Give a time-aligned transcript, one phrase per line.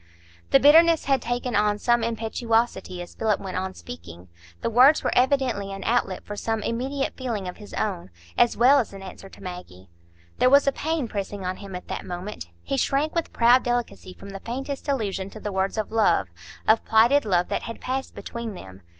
[0.49, 4.29] The bitterness had taken on some impetuosity as Philip went on speaking;
[4.61, 8.79] the words were evidently an outlet for some immediate feeling of his own, as well
[8.79, 9.89] as an answer to Maggie.
[10.39, 12.47] There was a pain pressing on him at that moment.
[12.63, 16.29] He shrank with proud delicacy from the faintest allusion to the words of love,
[16.67, 18.81] of plighted love that had passed between them.